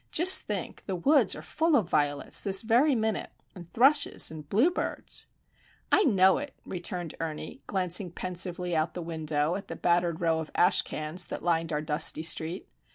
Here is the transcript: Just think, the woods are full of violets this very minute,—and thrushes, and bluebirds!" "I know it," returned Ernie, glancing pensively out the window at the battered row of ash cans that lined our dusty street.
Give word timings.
Just 0.11 0.47
think, 0.47 0.87
the 0.87 0.95
woods 0.95 1.35
are 1.35 1.43
full 1.43 1.75
of 1.75 1.87
violets 1.87 2.41
this 2.41 2.63
very 2.63 2.95
minute,—and 2.95 3.69
thrushes, 3.71 4.31
and 4.31 4.49
bluebirds!" 4.49 5.27
"I 5.91 6.05
know 6.05 6.39
it," 6.39 6.55
returned 6.65 7.13
Ernie, 7.19 7.61
glancing 7.67 8.11
pensively 8.11 8.75
out 8.75 8.95
the 8.95 9.03
window 9.03 9.53
at 9.53 9.67
the 9.67 9.75
battered 9.75 10.19
row 10.19 10.39
of 10.39 10.49
ash 10.55 10.81
cans 10.81 11.27
that 11.27 11.43
lined 11.43 11.71
our 11.71 11.81
dusty 11.81 12.23
street. 12.23 12.67